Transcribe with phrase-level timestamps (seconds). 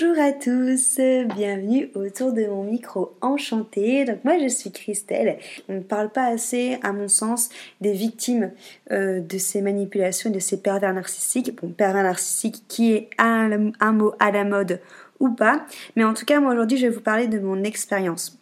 [0.00, 0.98] Bonjour à tous,
[1.36, 4.06] bienvenue autour de mon micro enchanté.
[4.06, 5.38] Donc moi je suis Christelle.
[5.68, 7.50] On ne parle pas assez, à mon sens,
[7.82, 8.50] des victimes
[8.92, 11.54] euh, de ces manipulations, de ces pervers narcissiques.
[11.60, 14.80] Bon, pervers narcissique qui est un mot à la mode
[15.18, 15.66] ou pas.
[15.96, 18.39] Mais en tout cas, moi aujourd'hui je vais vous parler de mon expérience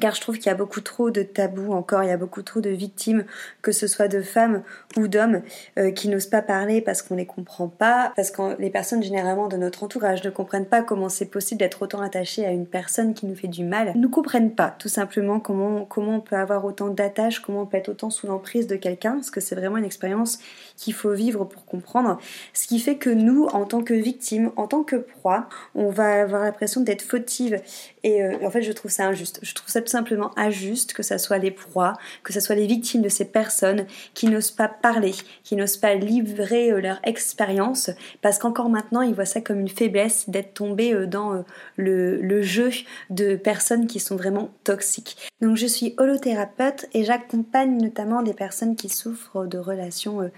[0.00, 2.42] car je trouve qu'il y a beaucoup trop de tabous encore, il y a beaucoup
[2.42, 3.24] trop de victimes,
[3.62, 4.62] que ce soit de femmes
[4.96, 5.42] ou d'hommes,
[5.78, 9.48] euh, qui n'osent pas parler parce qu'on les comprend pas, parce que les personnes généralement
[9.48, 13.14] de notre entourage ne comprennent pas comment c'est possible d'être autant attaché à une personne
[13.14, 16.64] qui nous fait du mal, ne comprennent pas tout simplement comment, comment on peut avoir
[16.64, 19.76] autant d'attaches, comment on peut être autant sous l'emprise de quelqu'un, parce que c'est vraiment
[19.76, 20.38] une expérience
[20.76, 22.18] qu'il faut vivre pour comprendre,
[22.52, 26.22] ce qui fait que nous, en tant que victimes, en tant que proie, on va
[26.22, 27.60] avoir l'impression d'être fautive,
[28.04, 31.02] et euh, en fait je trouve ça injuste, je trouve ça tout simplement injuste que
[31.02, 34.68] ce soit les proies, que ce soit les victimes de ces personnes qui n'osent pas
[34.68, 39.58] parler, qui n'osent pas livrer euh, leur expérience, parce qu'encore maintenant, ils voient ça comme
[39.58, 41.44] une faiblesse d'être tombés euh, dans
[41.76, 42.70] le, jeu
[43.08, 45.16] de personnes qui sont vraiment toxiques.
[45.40, 50.30] Donc je suis holothérapeute et j'accompagne notamment des personnes qui souffrent de relations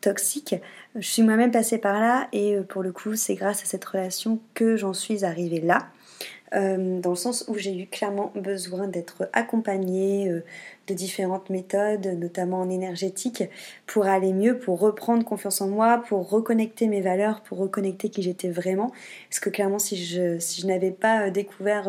[0.00, 0.54] toxiques.
[0.94, 4.40] Je suis moi-même passée par là et pour le coup, c'est grâce à cette relation
[4.54, 5.88] que j'en suis arrivée là.
[6.54, 10.44] Euh, dans le sens où j'ai eu clairement besoin d'être accompagnée euh,
[10.88, 13.44] de différentes méthodes, notamment en énergétique,
[13.86, 18.22] pour aller mieux, pour reprendre confiance en moi, pour reconnecter mes valeurs, pour reconnecter qui
[18.22, 18.90] j'étais vraiment.
[19.28, 21.88] Parce que clairement, si je, si je n'avais pas euh, découvert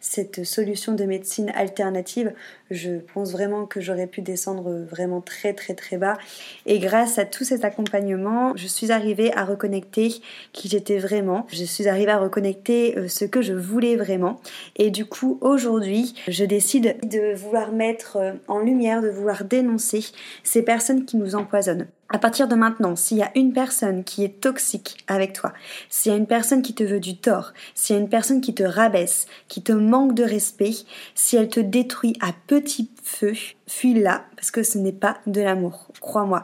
[0.00, 2.32] cette solution de médecine alternative,
[2.70, 6.18] je pense vraiment que j'aurais pu descendre vraiment très très très bas.
[6.66, 10.14] Et grâce à tout cet accompagnement, je suis arrivée à reconnecter
[10.52, 11.46] qui j'étais vraiment.
[11.50, 14.40] Je suis arrivée à reconnecter ce que je voulais vraiment.
[14.76, 20.04] Et du coup, aujourd'hui, je décide de vouloir mettre euh, en lumière, de vouloir dénoncer
[20.42, 21.86] ces personnes qui nous empoisonnent.
[22.10, 25.52] À partir de maintenant, s'il y a une personne qui est toxique avec toi,
[25.90, 28.40] s'il y a une personne qui te veut du tort, s'il y a une personne
[28.40, 30.72] qui te rabaisse, qui te manque de respect,
[31.14, 33.34] si elle te détruit à petit feu,
[33.66, 36.42] fuis-la parce que ce n'est pas de l'amour, crois-moi.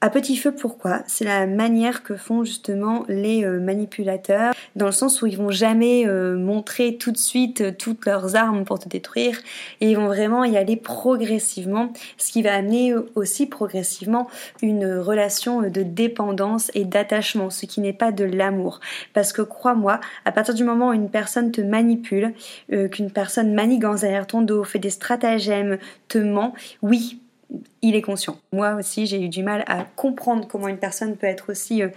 [0.00, 1.02] À petit feu, pourquoi?
[1.08, 5.50] C'est la manière que font justement les euh, manipulateurs, dans le sens où ils vont
[5.50, 9.40] jamais euh, montrer tout de suite euh, toutes leurs armes pour te détruire,
[9.80, 14.28] et ils vont vraiment y aller progressivement, ce qui va amener aussi progressivement
[14.62, 18.78] une relation de dépendance et d'attachement, ce qui n'est pas de l'amour.
[19.14, 22.34] Parce que crois-moi, à partir du moment où une personne te manipule,
[22.68, 27.18] qu'une personne manigance derrière ton dos, fait des stratagèmes, te ment, oui,
[27.82, 28.38] il est conscient.
[28.52, 31.88] Moi aussi, j'ai eu du mal à comprendre comment une personne peut être aussi euh,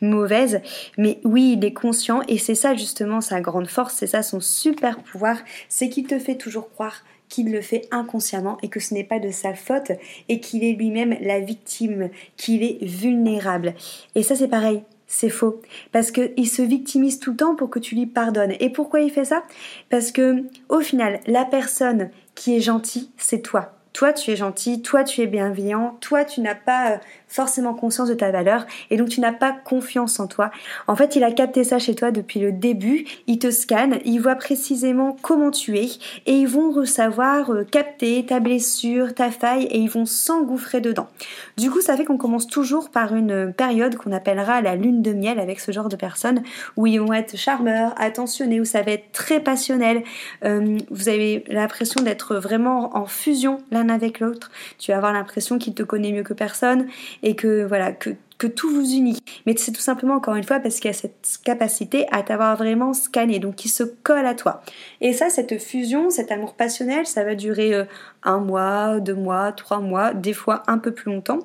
[0.00, 0.60] mauvaise,
[0.98, 4.40] mais oui, il est conscient et c'est ça justement sa grande force, c'est ça son
[4.40, 5.38] super pouvoir,
[5.68, 9.20] c'est qu'il te fait toujours croire qu'il le fait inconsciemment et que ce n'est pas
[9.20, 9.92] de sa faute
[10.28, 13.74] et qu'il est lui-même la victime, qu'il est vulnérable.
[14.16, 15.62] Et ça c'est pareil, c'est faux.
[15.92, 18.54] Parce qu'il se victimise tout le temps pour que tu lui pardonnes.
[18.60, 19.42] Et pourquoi il fait ça?
[19.90, 24.82] Parce que, au final, la personne qui est gentille, c'est toi toi tu es gentil,
[24.82, 26.98] toi tu es bienveillant, toi tu n'as pas euh,
[27.30, 30.50] forcément conscience de ta valeur et donc tu n'as pas confiance en toi.
[30.86, 34.18] En fait, il a capté ça chez toi depuis le début, il te scanne, il
[34.18, 35.88] voit précisément comment tu es
[36.26, 41.08] et ils vont savoir euh, capter ta blessure, ta faille et ils vont s'engouffrer dedans.
[41.56, 45.12] Du coup, ça fait qu'on commence toujours par une période qu'on appellera la lune de
[45.12, 46.42] miel avec ce genre de personnes
[46.76, 50.02] où ils vont être charmeurs, attentionnés, où ça va être très passionnel.
[50.44, 54.50] Euh, vous avez l'impression d'être vraiment en fusion l'un avec l'autre.
[54.78, 56.86] Tu vas avoir l'impression qu'il te connaît mieux que personne
[57.22, 58.10] et que voilà que
[58.40, 59.18] que tout vous unit.
[59.46, 62.56] Mais c'est tout simplement encore une fois parce qu'il y a cette capacité à t'avoir
[62.56, 64.62] vraiment scanné, donc qui se colle à toi.
[65.02, 67.84] Et ça, cette fusion, cet amour passionnel, ça va durer euh,
[68.22, 71.40] un mois, deux mois, trois mois, des fois un peu plus longtemps,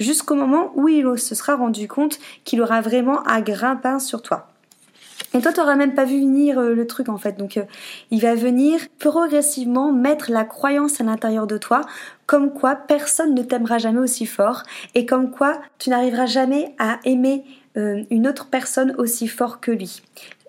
[0.00, 4.49] jusqu'au moment où il se sera rendu compte qu'il aura vraiment un grimpin sur toi.
[5.32, 7.36] Et toi, tu n'auras même pas vu venir euh, le truc en fait.
[7.36, 7.62] Donc, euh,
[8.10, 11.82] il va venir progressivement mettre la croyance à l'intérieur de toi,
[12.26, 16.98] comme quoi personne ne t'aimera jamais aussi fort, et comme quoi tu n'arriveras jamais à
[17.04, 17.44] aimer
[17.76, 20.02] euh, une autre personne aussi fort que lui.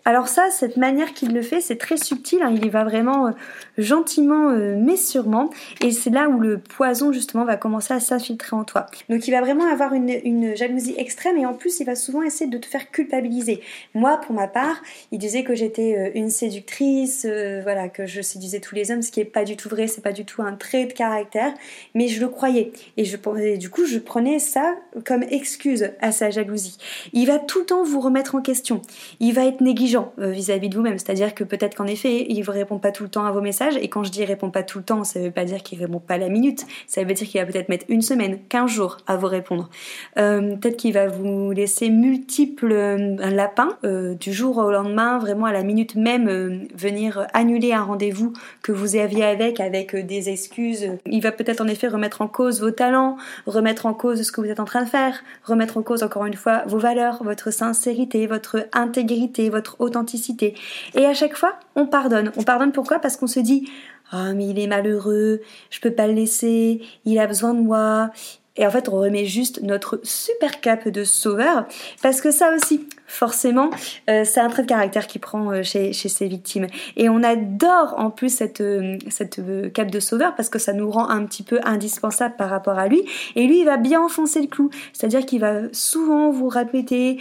[0.03, 2.51] Alors ça, cette manière qu'il le fait, c'est très subtil, hein.
[2.51, 3.31] il y va vraiment euh,
[3.77, 8.55] gentiment euh, mais sûrement, et c'est là où le poison justement va commencer à s'infiltrer
[8.55, 8.87] en toi.
[9.09, 12.49] Donc il va vraiment avoir une, jalousie extrême, et en plus il va souvent essayer
[12.49, 13.61] de te faire culpabiliser.
[13.93, 14.81] Moi, pour ma part,
[15.11, 17.27] il disait que j'étais euh, une séductrice,
[17.63, 20.01] voilà, que je séduisais tous les hommes, ce qui est pas du tout vrai, c'est
[20.01, 21.53] pas du tout un trait de caractère,
[21.93, 24.75] mais je le croyais, et, je, et du coup je prenais ça
[25.05, 26.77] comme excuse à sa jalousie.
[27.13, 28.81] Il va tout le temps vous remettre en question,
[29.19, 30.97] il va être négligent euh, vis-à-vis de vous-même.
[30.97, 33.77] C'est-à-dire que peut-être qu'en effet, il ne répond pas tout le temps à vos messages.
[33.77, 35.79] Et quand je dis répond pas tout le temps, ça ne veut pas dire qu'il
[35.79, 36.65] répond pas la minute.
[36.87, 39.69] Ça veut dire qu'il va peut-être mettre une semaine, 15 jours à vous répondre.
[40.17, 43.77] Euh, peut-être qu'il va vous laisser multiples euh, lapins
[44.19, 48.95] du jour au lendemain, vraiment à la minute même, venir annuler un rendez-vous que vous
[48.95, 50.89] aviez avec, avec des excuses.
[51.05, 54.41] Il va peut-être en effet remettre en cause vos talents, remettre en cause ce que
[54.41, 57.51] vous êtes en train de faire, remettre en cause encore une fois vos valeurs, votre
[57.51, 60.55] sincérité, votre intégrité, votre authenticité.
[60.95, 62.31] Et à chaque fois, on pardonne.
[62.37, 62.99] On pardonne pourquoi?
[62.99, 63.69] Parce qu'on se dit
[64.11, 68.11] ah mais il est malheureux, je peux pas le laisser, il a besoin de moi,
[68.57, 71.65] et en fait, on remet juste notre super cape de sauveur,
[72.01, 73.69] parce que ça aussi, forcément,
[74.09, 76.67] euh, c'est un trait de caractère qui prend euh, chez, chez ses victimes.
[76.95, 79.41] Et on adore en plus cette, euh, cette
[79.73, 82.87] cape de sauveur, parce que ça nous rend un petit peu indispensable par rapport à
[82.87, 83.03] lui.
[83.35, 87.17] Et lui, il va bien enfoncer le clou, c'est-à-dire qu'il va souvent vous répéter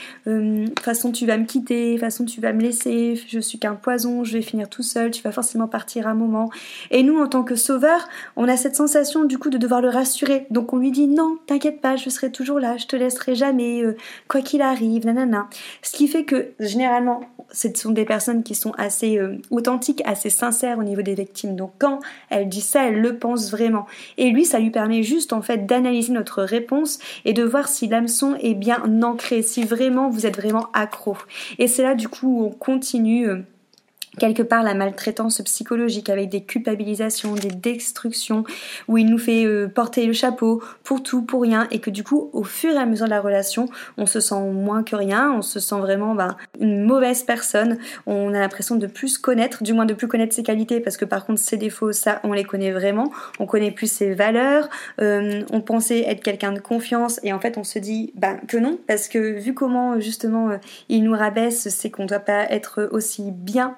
[0.80, 4.34] façon tu vas me quitter, façon tu vas me laisser, je suis qu'un poison, je
[4.34, 6.50] vais finir tout seul, tu vas forcément partir un moment.
[6.90, 9.88] Et nous, en tant que sauveur, on a cette sensation du coup de devoir le
[9.88, 10.46] rassurer.
[10.50, 13.82] Donc on lui dit non, t'inquiète pas, je serai toujours là, je te laisserai jamais,
[14.28, 15.48] quoi qu'il arrive, nanana.
[15.82, 17.20] Ce qui fait que généralement,
[17.52, 21.56] ce sont des personnes qui sont assez euh, authentiques, assez sincères au niveau des victimes.
[21.56, 23.86] Donc quand elle dit ça, elle le pense vraiment.
[24.18, 27.88] Et lui, ça lui permet juste en fait d'analyser notre réponse et de voir si
[27.88, 31.16] l'hameçon est bien ancré, si vraiment vous êtes vraiment accro.
[31.58, 33.28] Et c'est là du coup où on continue.
[33.28, 33.42] Euh,
[34.18, 38.44] quelque part la maltraitance psychologique avec des culpabilisations, des destructions,
[38.88, 42.02] où il nous fait euh, porter le chapeau pour tout, pour rien, et que du
[42.02, 45.32] coup, au fur et à mesure de la relation, on se sent moins que rien,
[45.32, 49.72] on se sent vraiment ben, une mauvaise personne, on a l'impression de plus connaître, du
[49.72, 52.44] moins de plus connaître ses qualités, parce que par contre ses défauts, ça, on les
[52.44, 54.68] connaît vraiment, on connaît plus ses valeurs,
[55.00, 58.56] euh, on pensait être quelqu'un de confiance, et en fait on se dit ben, que
[58.56, 60.56] non, parce que vu comment justement euh,
[60.88, 63.76] il nous rabaisse, c'est qu'on ne doit pas être aussi bien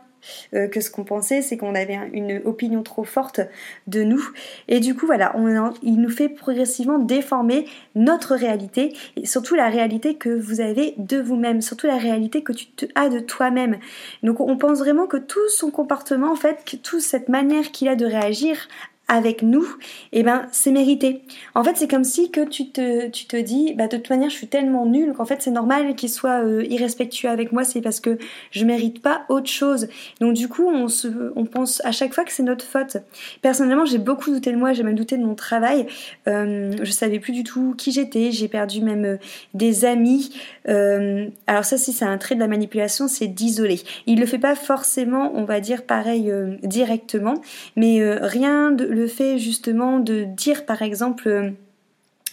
[0.55, 3.41] euh, que ce qu'on pensait, c'est qu'on avait une opinion trop forte
[3.87, 4.23] de nous.
[4.69, 9.69] Et du coup, voilà, on, il nous fait progressivement déformer notre réalité, et surtout la
[9.69, 13.79] réalité que vous avez de vous-même, surtout la réalité que tu as de toi-même.
[14.23, 17.89] Donc on pense vraiment que tout son comportement, en fait, que toute cette manière qu'il
[17.89, 18.69] a de réagir
[19.12, 19.67] avec nous,
[20.12, 21.20] et eh ben c'est mérité.
[21.55, 24.31] En fait, c'est comme si que tu te, tu te dis, bah de toute manière,
[24.31, 27.82] je suis tellement nulle qu'en fait c'est normal qu'il soit euh, irrespectueux avec moi, c'est
[27.82, 28.17] parce que
[28.50, 29.88] je mérite pas autre chose.
[30.20, 32.97] Donc du coup, on se, on pense à chaque fois que c'est notre faute.
[33.43, 35.87] Personnellement, j'ai beaucoup douté de moi, j'ai même douté de mon travail.
[36.26, 39.17] Euh, je savais plus du tout qui j'étais, j'ai perdu même euh,
[39.53, 40.35] des amis.
[40.67, 43.81] Alors ça, si c'est un trait de la manipulation, c'est d'isoler.
[44.06, 46.32] Il le fait pas forcément, on va dire pareil
[46.62, 47.35] directement,
[47.76, 51.51] mais rien de le fait justement de dire par exemple euh,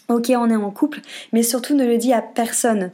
[0.07, 1.01] ok on est en couple,
[1.33, 2.91] mais surtout ne le dit à personne.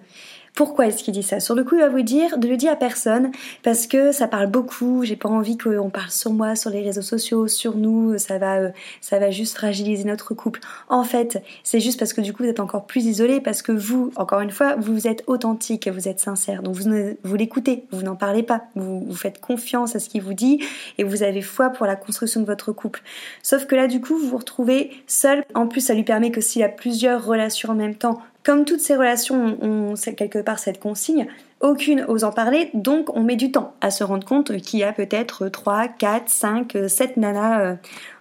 [0.55, 1.41] Pourquoi est-ce qu'il dit ça?
[1.41, 3.31] Sur le coup, il va vous dire de le dire à personne
[3.61, 5.03] parce que ça parle beaucoup.
[5.03, 8.17] J'ai pas envie qu'on parle sur moi, sur les réseaux sociaux, sur nous.
[8.17, 8.69] Ça va, euh,
[9.01, 10.61] ça va juste fragiliser notre couple.
[10.87, 13.73] En fait, c'est juste parce que du coup, vous êtes encore plus isolé parce que
[13.73, 16.63] vous, encore une fois, vous êtes authentique, vous êtes sincère.
[16.63, 16.89] Donc vous,
[17.25, 18.63] vous l'écoutez, vous n'en parlez pas.
[18.75, 20.63] Vous, vous faites confiance à ce qu'il vous dit
[20.97, 23.01] et vous avez foi pour la construction de votre couple.
[23.43, 25.43] Sauf que là, du coup, vous vous retrouvez seul.
[25.53, 28.79] En plus, ça lui permet que s'il a plusieurs relations en même temps, comme toutes
[28.79, 31.27] ces relations ont quelque part cette consigne,
[31.62, 34.83] aucune ose en parler, donc on met du temps à se rendre compte qu'il y
[34.83, 37.75] a peut-être 3, 4, 5, 7 nanas euh,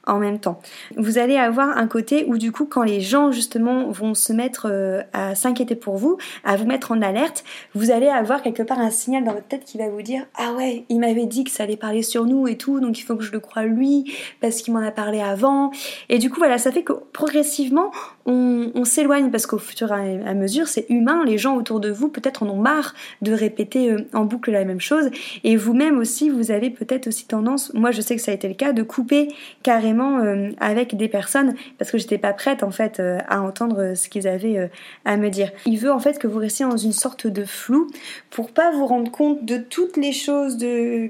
[0.06, 0.60] en même temps.
[0.96, 4.68] Vous allez avoir un côté où du coup quand les gens justement vont se mettre
[4.70, 8.78] euh, à s'inquiéter pour vous, à vous mettre en alerte, vous allez avoir quelque part
[8.78, 11.50] un signal dans votre tête qui va vous dire ah ouais il m'avait dit que
[11.50, 14.12] ça allait parler sur nous et tout donc il faut que je le croie lui
[14.40, 15.70] parce qu'il m'en a parlé avant
[16.08, 17.90] et du coup voilà ça fait que progressivement
[18.26, 22.08] on, s'éloigne parce qu'au fur et à mesure c'est humain les gens autour de vous
[22.08, 25.10] peut-être en ont marre de répéter euh, en boucle la même chose
[25.42, 28.46] et vous-même aussi vous avez peut-être aussi tendance moi je sais que ça a été
[28.46, 29.28] le cas de couper
[29.62, 33.94] carrément euh, avec des personnes parce que j'étais pas prête en fait euh, à entendre
[33.96, 34.70] ce qu'ils avaient
[35.04, 35.50] à me dire.
[35.66, 37.90] Il veut en fait que vous restiez dans une sorte de flou
[38.30, 40.58] pour pas vous rendre compte de toutes les choses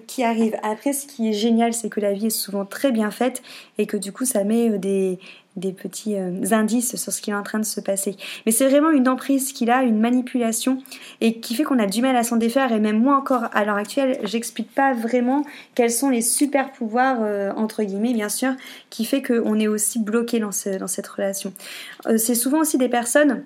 [0.07, 0.57] qui arrivent.
[0.63, 3.43] Après, ce qui est génial, c'est que la vie est souvent très bien faite
[3.79, 5.19] et que du coup, ça met des,
[5.57, 8.17] des petits euh, indices sur ce qui est en train de se passer.
[8.45, 10.79] Mais c'est vraiment une emprise qu'il a, une manipulation,
[11.21, 12.73] et qui fait qu'on a du mal à s'en défaire.
[12.73, 15.45] Et même moi encore, à l'heure actuelle, j'explique pas vraiment
[15.75, 18.53] quels sont les super pouvoirs, euh, entre guillemets, bien sûr,
[18.91, 21.53] qui fait qu'on est aussi bloqué dans, dans cette relation.
[22.07, 23.45] Euh, c'est souvent aussi des personnes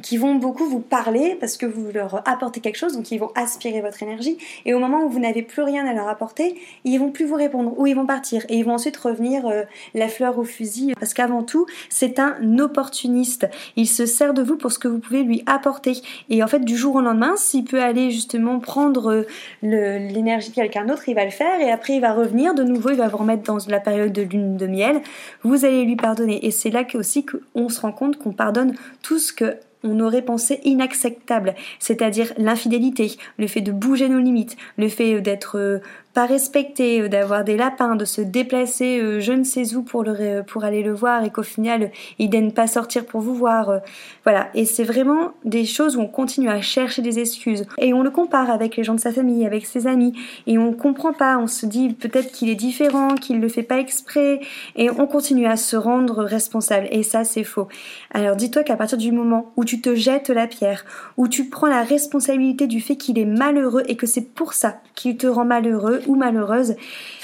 [0.00, 3.30] qui vont beaucoup vous parler parce que vous leur apportez quelque chose, donc ils vont
[3.34, 6.98] aspirer votre énergie, et au moment où vous n'avez plus rien à leur apporter, ils
[6.98, 9.62] vont plus vous répondre, ou ils vont partir, et ils vont ensuite revenir euh,
[9.94, 13.48] la fleur au fusil, parce qu'avant tout, c'est un opportuniste.
[13.76, 16.00] Il se sert de vous pour ce que vous pouvez lui apporter.
[16.30, 19.26] Et en fait, du jour au lendemain, s'il peut aller justement prendre euh,
[19.62, 22.90] l'énergie de quelqu'un d'autre, il va le faire, et après il va revenir de nouveau,
[22.90, 25.02] il va vous remettre dans la période de lune de miel,
[25.42, 26.46] vous allez lui pardonner.
[26.46, 30.22] Et c'est là aussi qu'on se rend compte qu'on pardonne tout ce que on aurait
[30.22, 35.78] pensé inacceptable, c'est-à-dire l'infidélité, le fait de bouger nos limites, le fait d'être euh,
[36.14, 40.02] pas respecter, euh, d'avoir des lapins, de se déplacer euh, je ne sais où pour,
[40.02, 43.70] le, pour aller le voir et qu'au final il ne pas sortir pour vous voir.
[43.70, 43.78] Euh,
[44.24, 48.02] voilà, et c'est vraiment des choses où on continue à chercher des excuses et on
[48.02, 50.12] le compare avec les gens de sa famille, avec ses amis
[50.46, 53.78] et on comprend pas, on se dit peut-être qu'il est différent, qu'il le fait pas
[53.78, 54.40] exprès
[54.76, 57.68] et on continue à se rendre responsable et ça c'est faux.
[58.12, 60.84] Alors dis-toi qu'à partir du moment où tu te jettes la pierre,
[61.16, 64.80] où tu prends la responsabilité du fait qu'il est malheureux et que c'est pour ça
[64.94, 66.74] qu'il te rend malheureux, ou malheureuse,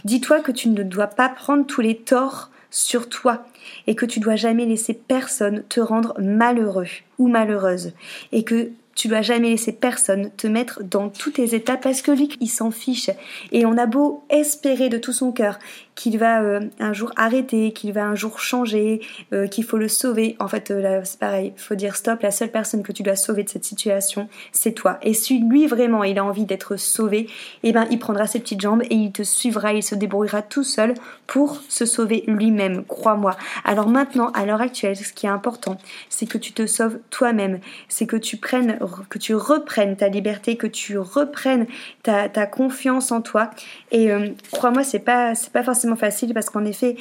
[0.04, 3.47] dis-toi que tu ne dois pas prendre tous les torts sur toi
[3.87, 7.92] et que tu dois jamais laisser personne te rendre malheureux ou malheureuse
[8.32, 12.11] et que tu dois jamais laisser personne te mettre dans tous tes états parce que
[12.11, 13.11] lui, il s'en fiche.
[13.52, 15.61] Et on a beau espérer de tout son cœur
[15.99, 19.00] qu'il va euh, un jour arrêter, qu'il va un jour changer,
[19.33, 20.37] euh, qu'il faut le sauver.
[20.38, 23.17] En fait, euh, c'est pareil, il faut dire stop, la seule personne que tu dois
[23.17, 24.99] sauver de cette situation, c'est toi.
[25.02, 27.28] Et si lui vraiment, il a envie d'être sauvé,
[27.64, 30.62] eh ben, il prendra ses petites jambes et il te suivra, il se débrouillera tout
[30.62, 30.95] seul
[31.26, 33.37] pour se sauver lui-même, crois-moi.
[33.64, 35.78] Alors maintenant, à l'heure actuelle, ce qui est important,
[36.09, 38.78] c'est que tu te sauves toi-même, c'est que tu prennes
[39.11, 41.67] que tu reprennes ta liberté, que tu reprennes
[42.05, 43.50] ta, confiance en toi.
[43.90, 44.11] Et
[44.52, 46.97] crois-moi, c'est pas c'est pas forcément facile parce qu'en effet,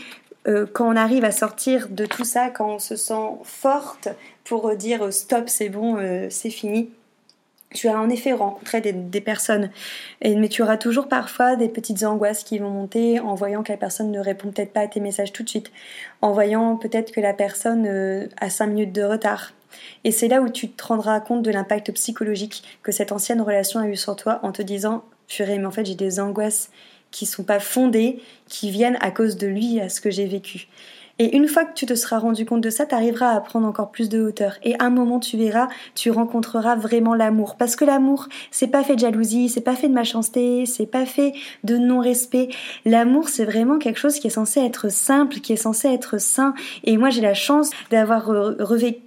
[0.48, 4.10] euh, quand on arrive à sortir de tout ça, quand on se sent forte
[4.44, 5.98] pour dire euh, stop, c'est bon,
[6.30, 6.90] c'est fini.
[7.74, 9.72] Tu as en effet rencontré des, personnes,
[10.24, 13.78] mais tu auras toujours parfois des petites angoisses qui vont monter en voyant que la
[13.78, 15.70] personne ne répond peut-être pas à tes messages tout de suite,
[16.22, 19.52] en voyant peut-être que la personne a 5 minutes de retard,
[20.04, 23.80] et c'est là où tu te rendras compte de l'impact psychologique que cette ancienne relation
[23.80, 26.70] a eu sur toi en te disant Purée, mais en fait j'ai des angoisses
[27.18, 30.68] qui sont pas fondées, qui viennent à cause de lui, à ce que j'ai vécu.
[31.20, 33.68] Et une fois que tu te seras rendu compte de ça, tu arriveras à prendre
[33.68, 34.58] encore plus de hauteur.
[34.64, 37.56] Et à un moment, tu verras, tu rencontreras vraiment l'amour.
[37.56, 41.06] Parce que l'amour, c'est pas fait de jalousie, c'est pas fait de méchanceté, c'est pas
[41.06, 41.34] fait
[41.64, 42.50] de non-respect.
[42.86, 46.54] L'amour, c'est vraiment quelque chose qui est censé être simple, qui est censé être sain.
[46.84, 48.32] Et moi, j'ai la chance d'avoir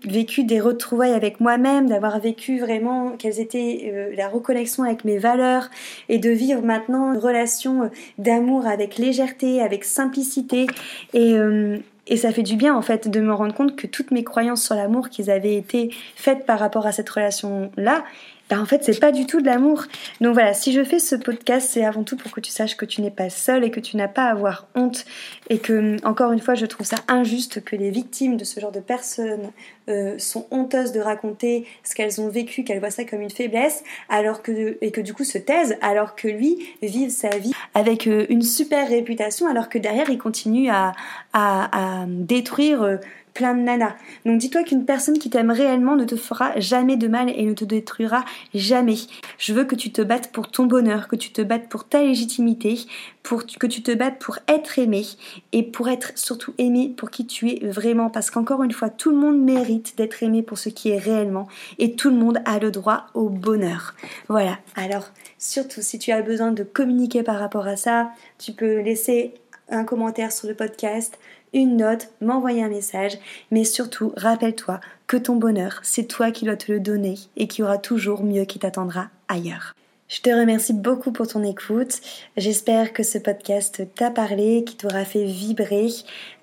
[0.04, 5.18] vécu des retrouvailles avec moi-même, d'avoir vécu vraiment quelles étaient euh, la reconnexion avec mes
[5.18, 5.68] valeurs
[6.08, 7.88] et de vivre maintenant une relation euh,
[8.18, 10.66] d'amour avec légèreté, avec simplicité.
[11.14, 11.78] Et, euh,
[12.10, 14.62] et ça fait du bien en fait de me rendre compte que toutes mes croyances
[14.62, 18.04] sur l'amour qui avaient été faites par rapport à cette relation-là,
[18.50, 19.85] ben en fait c'est pas du tout de l'amour.
[20.21, 22.85] Donc voilà, si je fais ce podcast, c'est avant tout pour que tu saches que
[22.85, 25.07] tu n'es pas seule et que tu n'as pas à avoir honte
[25.49, 28.73] et que encore une fois, je trouve ça injuste que les victimes de ce genre
[28.73, 29.50] de personnes
[29.88, 33.83] euh, sont honteuses de raconter ce qu'elles ont vécu, qu'elles voient ça comme une faiblesse,
[34.09, 38.07] alors que et que du coup se taisent, alors que lui vive sa vie avec
[38.07, 40.92] euh, une super réputation, alors que derrière il continue à,
[41.33, 42.97] à, à détruire euh,
[43.34, 43.94] plein de nanas.
[44.25, 47.54] Donc dis-toi qu'une personne qui t'aime réellement ne te fera jamais de mal et ne
[47.54, 48.96] te détruira jamais.
[49.38, 52.02] Je veux que tu te battes pour ton bonheur, que tu te battes pour ta
[52.02, 52.78] légitimité,
[53.22, 55.04] pour que tu te battes pour être aimé
[55.52, 58.10] et pour être surtout aimé pour qui tu es vraiment.
[58.10, 61.49] Parce qu'encore une fois, tout le monde mérite d'être aimé pour ce qui est réellement
[61.78, 63.94] et tout le monde a le droit au bonheur.
[64.28, 64.58] Voilà.
[64.76, 69.34] Alors surtout si tu as besoin de communiquer par rapport à ça, tu peux laisser
[69.70, 71.18] un commentaire sur le podcast,
[71.52, 73.19] une note, m'envoyer un message,
[73.50, 77.62] mais surtout rappelle-toi que ton bonheur, c'est toi qui dois te le donner et qu'il
[77.62, 79.75] y aura toujours mieux qui t'attendra ailleurs.
[80.09, 82.00] Je te remercie beaucoup pour ton écoute.
[82.37, 85.88] J'espère que ce podcast t'a parlé, qui t'aura fait vibrer.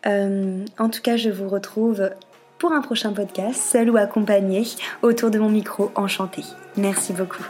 [0.05, 2.09] Euh, en tout cas, je vous retrouve
[2.59, 4.63] pour un prochain podcast, seul ou accompagné,
[5.01, 6.43] autour de mon micro enchanté.
[6.77, 7.43] Merci beaucoup.